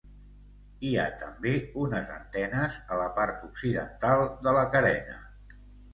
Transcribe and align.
Hi 0.87 0.93
ha 1.01 1.05
també 1.23 1.51
unes 1.83 2.09
antenes 2.15 2.79
a 2.95 2.99
la 3.03 3.07
part 3.19 3.47
occidental 3.49 4.25
de 4.49 4.55
la 4.61 4.65
carena. 4.79 5.21